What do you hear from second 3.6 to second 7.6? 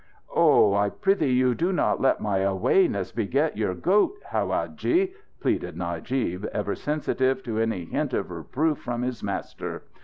goat, howadji!" pleaded Najib, ever sensitive to